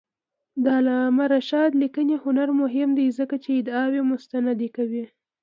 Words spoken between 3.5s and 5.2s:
ادعاوې مستندې کوي.